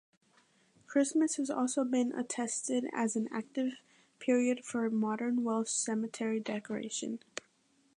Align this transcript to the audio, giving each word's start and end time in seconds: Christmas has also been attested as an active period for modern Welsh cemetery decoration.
Christmas 0.87 1.35
has 1.35 1.51
also 1.51 1.83
been 1.83 2.11
attested 2.13 2.89
as 2.91 3.15
an 3.15 3.29
active 3.31 3.75
period 4.17 4.65
for 4.65 4.89
modern 4.89 5.43
Welsh 5.43 5.69
cemetery 5.69 6.39
decoration. 6.39 7.19